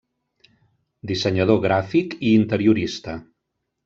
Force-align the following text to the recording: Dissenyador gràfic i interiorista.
Dissenyador 1.11 1.59
gràfic 1.65 2.15
i 2.31 2.31
interiorista. 2.39 3.15